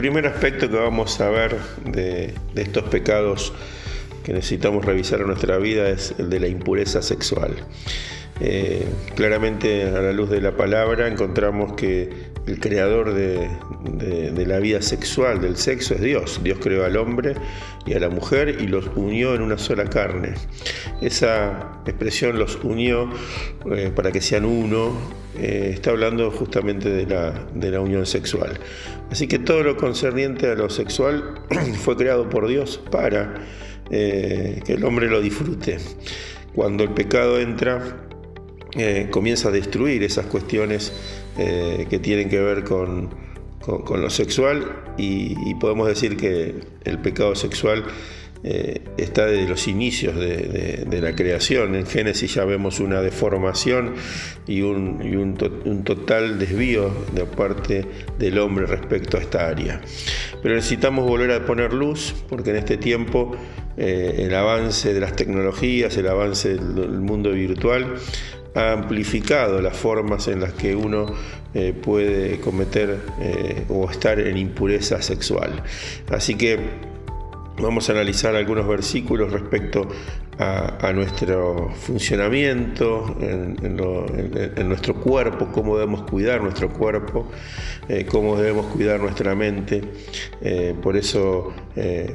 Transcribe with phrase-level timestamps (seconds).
[0.00, 3.52] primer aspecto que vamos a ver de, estos pecados
[4.24, 7.54] que necesitamos revisar en nuestra vida es el de la impureza sexual.
[8.42, 8.86] Eh,
[9.16, 13.50] claramente a la luz de la palabra encontramos que el creador de,
[14.46, 16.40] la vida sexual, del sexo, es Dios.
[16.42, 17.34] Dios creó al hombre
[17.86, 20.34] y a la mujer y los unió en una sola carne.
[21.02, 23.10] Esa expresión los unió
[23.70, 24.98] eh, para que sean uno,
[25.38, 28.58] eh, está hablando justamente de la, de la unión sexual.
[29.10, 31.42] Así que todo lo concerniente a lo sexual
[31.82, 33.34] fue creado por Dios para
[33.90, 35.78] que el hombre lo disfrute.
[36.54, 38.08] Cuando el pecado entra,
[38.76, 40.92] eh, comienza a destruir esas cuestiones
[41.36, 43.10] eh, que tienen que ver con,
[43.66, 47.84] lo sexual y, podemos decir que el pecado sexual
[48.42, 51.74] eh, está desde los inicios de, la creación.
[51.74, 53.94] En Génesis ya vemos una deformación
[54.46, 55.36] y, un,
[55.84, 57.84] total desvío de parte
[58.18, 59.80] del hombre respecto a esta área.
[60.42, 63.36] Pero necesitamos volver a poner luz porque en este tiempo
[63.76, 67.96] el avance de las tecnologías, el avance del mundo virtual,
[68.54, 71.06] ha amplificado las formas en las que uno
[71.54, 75.62] eh, puede cometer eh, o estar en impureza sexual.
[76.10, 76.58] Así que
[77.58, 79.88] vamos a analizar algunos versículos respecto
[80.40, 83.76] a, nuestro funcionamiento, en,
[84.68, 87.30] nuestro cuerpo, cómo debemos cuidar nuestro cuerpo,
[87.88, 89.82] eh, cómo debemos cuidar nuestra mente.
[90.82, 91.52] por eso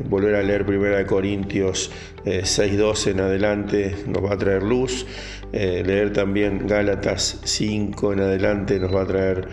[0.10, 1.92] volver a leer 1 Corintios
[2.26, 5.06] 6.12 en adelante nos va a traer luz.
[5.54, 9.48] Eh, leer también Gálatas 5 en adelante nos va a traer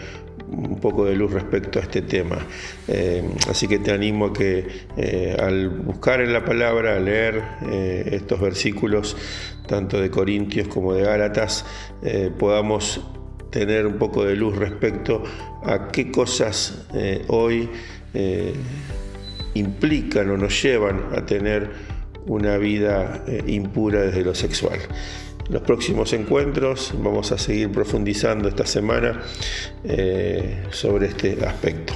[0.53, 2.39] un poco de luz respecto a este tema.
[2.89, 7.43] Eh, así que te animo a que eh, al buscar en la palabra, a leer
[8.07, 9.17] estos versículos,
[9.67, 11.65] tanto de Corintios como de Gálatas,
[12.39, 13.01] podamos
[13.51, 15.23] tener un poco de luz respecto
[15.65, 16.87] a qué cosas
[17.29, 17.69] hoy
[19.55, 21.71] implican o nos llevan a tener
[22.27, 24.79] una vida impura desde lo sexual
[25.49, 26.93] los próximos encuentros.
[26.99, 29.23] Vamos a seguir profundizando esta semana
[29.85, 31.95] eh, sobre este aspecto.